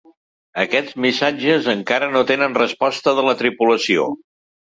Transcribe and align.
Aquests 0.61 0.95
missatges 1.05 1.67
encara 1.73 2.09
no 2.15 2.23
tenen 2.33 2.57
resposta 2.61 3.15
de 3.19 3.27
la 3.31 3.35
tripulació. 3.43 4.09